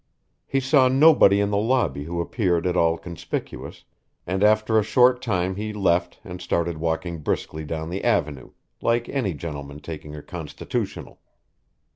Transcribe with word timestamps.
He 0.47 0.59
saw 0.59 0.87
nobody 0.87 1.39
in 1.39 1.51
the 1.51 1.57
lobby 1.59 2.05
who 2.05 2.21
appeared 2.21 2.65
at 2.65 2.75
all 2.75 2.97
conspicuous, 2.97 3.83
and 4.25 4.43
after 4.43 4.79
a 4.79 4.83
short 4.83 5.21
time 5.21 5.57
he 5.57 5.73
left 5.73 6.19
and 6.23 6.41
started 6.41 6.79
walking 6.79 7.19
briskly 7.19 7.65
down 7.65 7.91
the 7.91 8.03
Avenue, 8.03 8.49
like 8.81 9.07
any 9.09 9.35
gentleman 9.35 9.79
taking 9.79 10.15
a 10.15 10.23
constitutional. 10.23 11.19